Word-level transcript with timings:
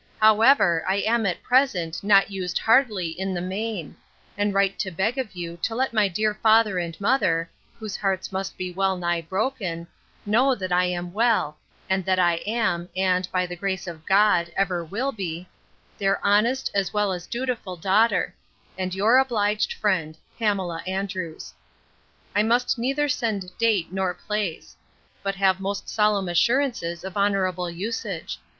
However, 0.19 0.83
I 0.87 0.95
am 0.95 1.27
at 1.27 1.43
present 1.43 2.03
not 2.03 2.31
used 2.31 2.57
hardly, 2.57 3.09
in 3.09 3.35
the 3.35 3.39
main; 3.39 3.95
and 4.35 4.51
write 4.51 4.79
to 4.79 4.89
beg 4.89 5.19
of 5.19 5.35
you 5.35 5.57
to 5.61 5.75
let 5.75 5.93
my 5.93 6.07
dear 6.07 6.33
father 6.33 6.79
and 6.79 6.99
mother 6.99 7.47
(whose 7.77 7.95
hearts 7.97 8.31
must 8.31 8.57
be 8.57 8.73
well 8.73 8.97
nigh 8.97 9.21
broken) 9.21 9.85
know 10.25 10.55
that 10.55 10.71
I 10.71 10.85
am 10.85 11.13
well, 11.13 11.55
and 11.87 12.03
that 12.05 12.17
I 12.17 12.37
am, 12.47 12.89
and, 12.95 13.31
by 13.31 13.45
the 13.45 13.55
grace 13.55 13.85
of 13.85 14.03
God, 14.07 14.51
ever 14.55 14.83
will 14.83 15.11
be, 15.11 15.47
their 15.99 16.19
honest, 16.25 16.71
as 16.73 16.91
well 16.91 17.11
as 17.13 17.27
dutiful 17.27 17.75
daughter, 17.75 18.33
and 18.79 18.95
'Your 18.95 19.19
obliged 19.19 19.71
friend, 19.73 20.17
'PAMELA 20.39 20.81
ANDREWS.' 20.87 21.53
'I 22.35 22.41
must 22.41 22.79
neither 22.79 23.07
send 23.07 23.55
date 23.59 23.93
nor 23.93 24.15
place; 24.15 24.75
but 25.21 25.35
have 25.35 25.59
most 25.59 25.87
solemn 25.87 26.27
assurances 26.27 27.03
of 27.03 27.15
honourable 27.15 27.69
usage. 27.69 28.39